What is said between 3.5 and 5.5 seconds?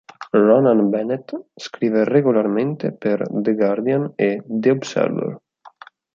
Guardian" e "The Observer".